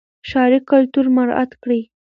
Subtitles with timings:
[0.29, 1.81] ښاري کلتور مراعات کړئ.